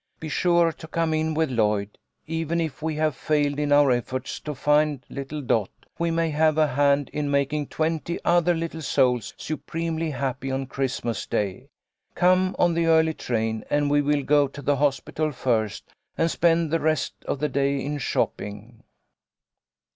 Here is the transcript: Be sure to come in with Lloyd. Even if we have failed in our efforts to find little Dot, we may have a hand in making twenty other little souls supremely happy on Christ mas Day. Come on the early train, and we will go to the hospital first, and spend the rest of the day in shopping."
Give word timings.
Be 0.19 0.29
sure 0.29 0.71
to 0.71 0.87
come 0.87 1.13
in 1.13 1.35
with 1.35 1.51
Lloyd. 1.51 1.99
Even 2.25 2.59
if 2.59 2.81
we 2.81 2.95
have 2.95 3.15
failed 3.15 3.59
in 3.59 3.71
our 3.71 3.91
efforts 3.91 4.39
to 4.39 4.55
find 4.55 5.05
little 5.11 5.43
Dot, 5.43 5.69
we 5.99 6.09
may 6.09 6.31
have 6.31 6.57
a 6.57 6.65
hand 6.65 7.09
in 7.13 7.29
making 7.29 7.67
twenty 7.67 8.17
other 8.25 8.55
little 8.55 8.81
souls 8.81 9.35
supremely 9.37 10.09
happy 10.09 10.49
on 10.49 10.65
Christ 10.65 11.05
mas 11.05 11.27
Day. 11.27 11.69
Come 12.15 12.55
on 12.57 12.73
the 12.73 12.87
early 12.87 13.13
train, 13.13 13.63
and 13.69 13.91
we 13.91 14.01
will 14.01 14.23
go 14.23 14.47
to 14.47 14.63
the 14.63 14.77
hospital 14.77 15.31
first, 15.31 15.93
and 16.17 16.31
spend 16.31 16.71
the 16.71 16.79
rest 16.79 17.13
of 17.25 17.37
the 17.37 17.47
day 17.47 17.79
in 17.79 17.99
shopping." 17.99 18.81